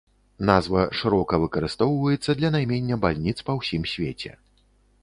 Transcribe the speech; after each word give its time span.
Назва 0.49 0.83
шырока 0.99 1.39
выкарыстоўваецца 1.43 2.35
для 2.41 2.49
наймення 2.57 2.95
бальніц 3.05 3.37
па 3.51 3.59
ўсім 3.61 3.89
свеце. 3.95 4.31